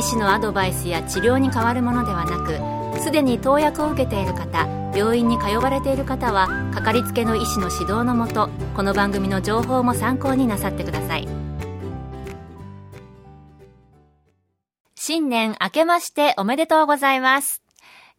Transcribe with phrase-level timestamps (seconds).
[0.00, 11.28] 医師のアドバイスや治療に変わるものではなくすでに投薬を受けている方病院に通われている方はかかりつけの医師の指導のもとこの番組の情報も参考になさってください。
[14.94, 17.62] 新年明けましておめでとうございます。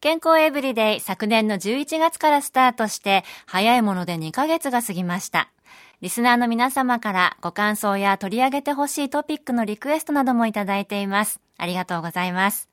[0.01, 5.51] 健康エブリデイ昨年の11月からスタートして早いもので2ヶ月が過ぎました。
[6.01, 11.39] リスナーの皆様からご感想や取り上げてほしいトピックのリクエストなどもいただいています。
[11.57, 12.69] ありがとうございます。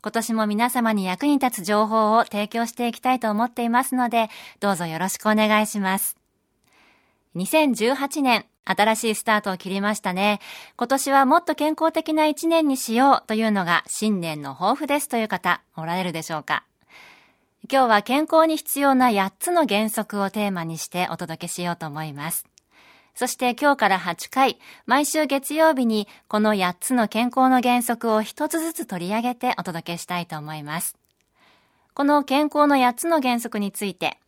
[0.00, 4.28] 今年も皆様に役に立つ情報を提供していきたいと思っていますので、
[4.60, 6.16] どうぞよろしくお願いします。
[7.34, 10.38] 2018年、新しいスタートを切りましたね。
[10.76, 16.62] 今年はもっと健康的な一年にしようというのが新年の抱負ですという方、おられるでしょうか
[17.70, 22.51] 今日は健康に必要な8つの原則をテーマにしてお届けしようと思います。
[23.14, 30.96] そして今日から8回、毎週月曜日にこの8つの健康の原則を1つずつ取り上げてお届けしたいと思います。
[31.94, 34.18] この健康の8つの原則について、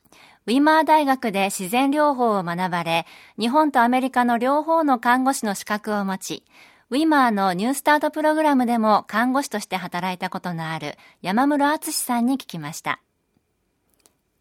[0.47, 3.07] ウィマー大学で自然療法を学ばれ、
[3.39, 6.45] 日本とアメリカの両方の看護師の資格を持ち、
[6.91, 13.01] ウィマーのニュースタートプログラムでも看護師として働いたことのある山室敦さんに聞きました。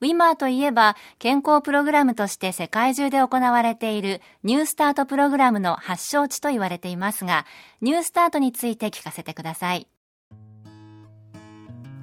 [0.03, 7.45] ウィマーといえば健康プログラムとして世界中で行われているニュースタートプログラムの発祥地と言われていますが、
[7.79, 9.87] ニュースタートについて聞かせてください。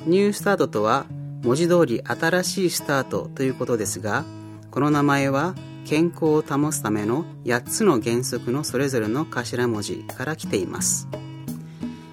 [0.07, 1.05] ニュースタートとは
[1.43, 4.25] 文字通り新しいスタートということですが、
[4.71, 11.07] この名前は健康を保つための8つの原則のそれぞれの頭文字から来ています。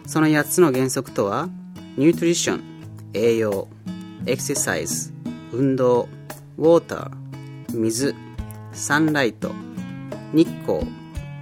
[0.06, 1.48] その8つの原則とは、
[1.96, 2.62] ニュートリション、
[3.14, 3.70] 栄養、
[4.26, 5.14] エクササイズ、
[5.52, 6.08] 運動
[6.58, 8.16] ウォーター水
[8.74, 9.52] サンライト
[10.34, 10.86] 日光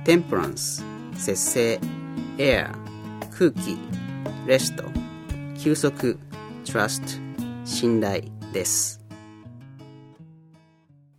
[0.04, 0.84] テンプランス
[1.16, 1.80] 節制
[2.38, 2.76] エア
[3.38, 3.78] 空気
[4.46, 4.84] レスト
[5.58, 6.20] 休息
[6.66, 7.08] トラスト
[7.66, 8.24] 信頼
[8.54, 9.02] です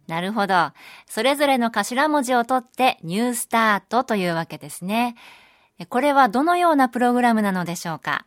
[0.06, 0.70] なるほど。
[1.08, 5.16] それぞれの頭文字を取ってニュースタートというわけですね。
[5.88, 8.24] これはどのようなプログラムなのでしょうか？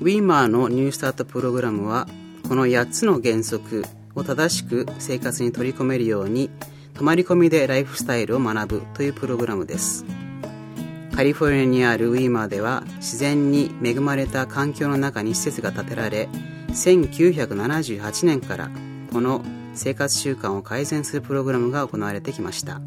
[0.00, 2.06] ウィーマーのニュースタートプログラムは
[2.48, 3.84] この8つの原則
[4.14, 6.50] を正しく生活に取り込めるように
[6.94, 10.04] 泊まり込みでライフスタイルを学ぶというプログラムです。
[11.14, 16.28] カリフォルニアにあるウィーマーでは自然に恵まれた環境の中に施設が建てられ
[16.68, 18.68] 1978年から
[19.12, 19.44] この
[19.74, 22.80] 生活習慣を改善するプログラムが行われてきました。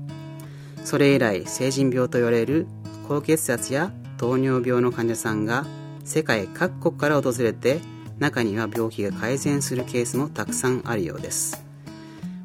[0.84, 2.68] それ以来成人病と言われる
[3.08, 5.66] 高血圧や糖尿病の患者さんが
[6.04, 7.82] 世界各国から訪れて
[8.20, 11.64] 中には病気が改善するケースもたくさんあるようです。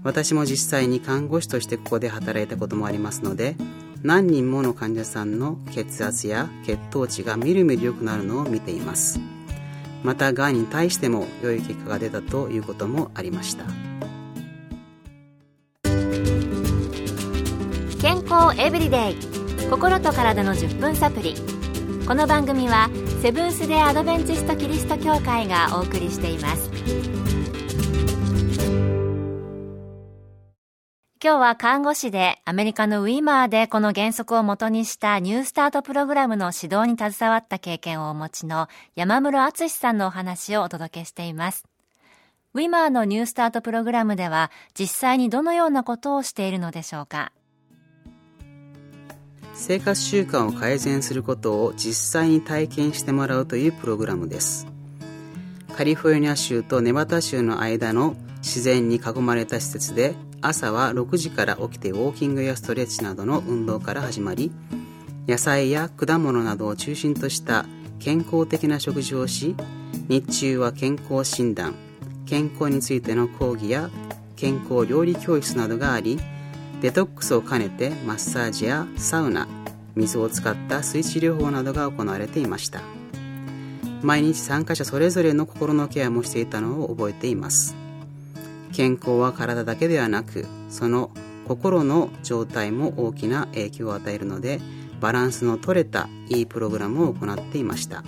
[0.04, 3.54] 私も実際に看護師としてここで働いたこともありますので
[4.02, 9.20] 何人もの患者さんの血圧や血糖値がみるみる良くなるのを見ています。
[10.02, 13.64] またがんに対しても良い結果が出たということもありました。
[18.00, 19.16] 健康エブリデイ。
[19.70, 21.36] 心と体の10分サプリ。
[22.04, 22.90] この番組は
[23.22, 26.68] セブンス・デ・アドベンチスト・キリスト教会がお送りしています。
[31.22, 38.66] 今日は看護師でアメリカのウィマーでこの原則をもとにしたニュースタートプログラムの指導に携わった経験をお持ちの
[38.96, 41.64] 山室敦さんのお話をお届けしています。
[42.54, 47.30] ウィマーのニュースタートプログラムでは実際にどのようなことをしているのでしょうか？
[49.54, 54.66] 生活習慣を改善することを実際に体験してもらうというプログラムです。
[55.76, 64.52] カリフォルニア州とネバダ州の間の自然に囲まれた施設で朝は6時から起きてウォーキングやストレッチなどの運動から始まり
[65.26, 67.64] 野菜や果物などを中心とした
[68.00, 69.54] 健康的な食事をし
[70.08, 71.74] 日中は健康診断
[72.26, 73.88] 健康についての講義や
[74.36, 76.18] 健康料理教室などがあり
[76.82, 79.46] デトックスを兼ねてマッサージやサウナ
[79.94, 82.80] 水を使った水治療法などが行われていました。
[84.02, 87.76] 毎日参加者それぞれの心のケアもしていたのを覚えています。
[88.72, 91.12] 健康は体だけではなくその
[91.46, 94.60] 心の状態も大きな影響を与えるので
[95.00, 98.02] バランスの取れたいいプログラムを行っていました。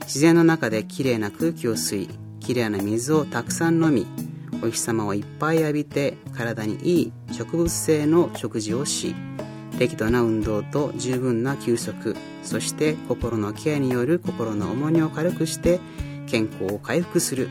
[0.00, 4.06] 自然の中できれいな空気を吸いきれいな水をたくさん飲み
[4.62, 9.14] お日様をいっぱい浴びて体にいい植物性の食事をし
[9.78, 15.80] 適度な運動と十分な休息そして心のケアによる心の重荷を軽くして
[16.26, 17.48] 健康を回復する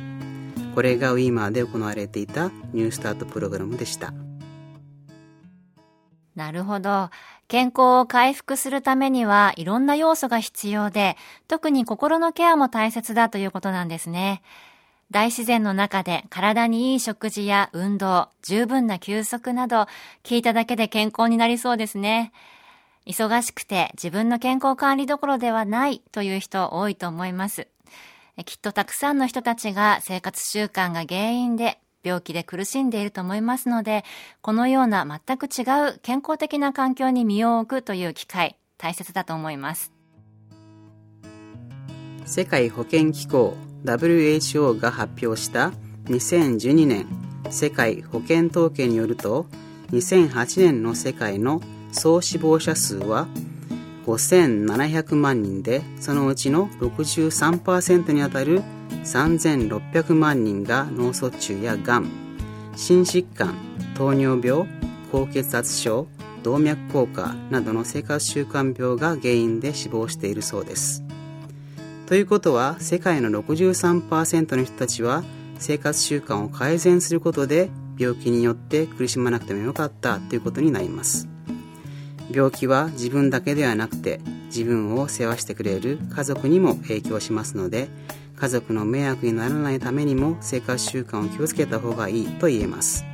[0.76, 4.14] これがウィーマーで行われていたニュースタートプログラムでした
[6.36, 7.10] なるほど。
[7.48, 11.18] 健康を回復するためにはいろんな要素が必要で、
[11.48, 14.42] 特に心のケアも大切だということなんですね。
[15.12, 19.88] 大自然の中で体にいい食事や運動、十分な休息など、
[20.24, 22.32] 聞いただけで健康になりそうですね。
[23.06, 27.68] 忙しくて自分の健康管理どころではないという人多いと思います。
[28.46, 34.06] きっとたくさんの人たちが生活習慣が原因で病気で苦しんでいると思いますので、
[34.42, 39.92] このような全く違う健康的な環境に身を置くという機会、大切だと思います。
[42.24, 45.72] 世界保健機構 WHO が発表した
[46.06, 47.08] 2012年
[47.50, 49.46] 世界保健統計によると
[49.92, 51.62] 2008年の世界の
[51.92, 53.28] 総死亡者数は
[54.06, 58.62] 5700万人でそのうちの63%にあたる
[59.04, 62.10] 3600万人が脳卒中やがん
[62.76, 63.56] 心疾患
[63.96, 64.68] 糖尿病
[65.12, 66.08] 高血圧症
[66.44, 71.04] 動脈硬化などの生活習慣病が原因で死亡しているそうです。
[72.12, 75.24] ということは世界の63%の人たちは
[75.60, 81.30] 生活習慣を改善することで病気によって苦しまなくてもよかったということになります。
[82.30, 87.88] 病気は自分だけではなくて自分を世話してくれる家族にも影響しますので
[88.36, 93.06] 家族の迷惑にならないためにも生活習慣を気をつけた方がいいと言えます。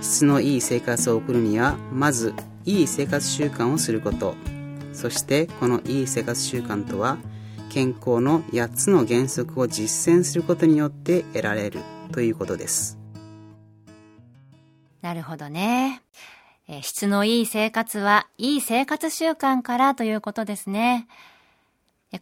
[0.00, 2.34] 質のいい生活を送るにはまず
[2.66, 4.36] いい生活習慣をすること。
[4.92, 7.18] そしてこのいい生活習慣とは
[7.70, 11.80] 健康の8つの原則を実践することによって得られる
[12.12, 12.98] ということです。
[15.02, 16.02] なるほどね。
[16.68, 21.06] え質のいい生活はいい生活習慣からということですね。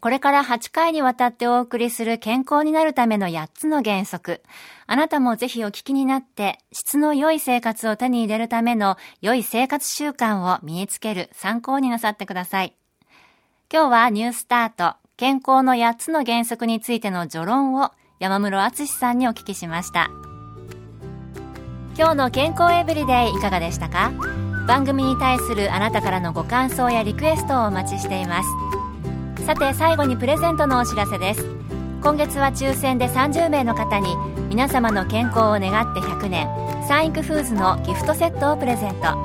[0.01, 4.43] これから8回にわたってお送りする健康になるための8つの原則。
[4.87, 12.77] あなたもぜひお聞きになって質の良い生活を手に入れるための良い生活習慣を身につける参考になさってください。
[13.73, 20.11] 今日はニュースタート健康の8つの原則についての序論を山室敦さんにお聞きしました。
[21.97, 24.13] 今日の健康エブリデイいかがでしたか？
[24.69, 29.47] 番組に対するあなたからのご感想やリクエストをお待ちしています。
[29.47, 31.47] さて最後にプレゼントのお知らせです。
[32.03, 34.15] 今月は抽選で30名の方に
[34.51, 36.47] 皆様の健康を願って100年
[36.87, 39.17] サンイクフーズのギフトセットをプレゼント。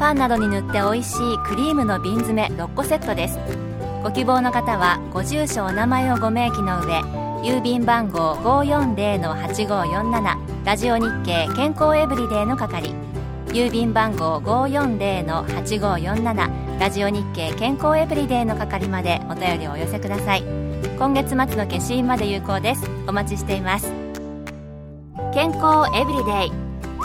[0.00, 3.38] パンなどに塗って美味しいクリームの瓶詰め6個セットです。
[4.02, 7.02] ご希望の方はご住所お名前をご明記の上
[7.42, 12.94] 郵便番号540-8547ラジオ日経健康エブリデイの係
[13.48, 20.44] 郵便番号540-8547ラジオ日経健康エブリデイの係までお便りをお寄せください。
[20.96, 22.88] 今月末の消印まで有効です。
[23.08, 23.92] お待ちしています。
[25.34, 26.52] 健康エブリデイ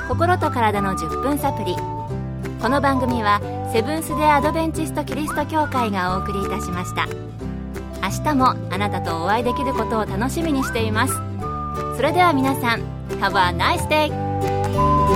[0.07, 1.75] 心と体の10分サプリ。
[2.62, 3.42] この番組は
[3.74, 7.08] セブンス・デ・アドベンチスト・キリスト教会がお送りいたしました
[8.03, 11.15] 明日もあなたとお会いできることを楽しみにしています
[11.96, 12.84] それでは皆さん
[13.20, 15.12] Have a nice day!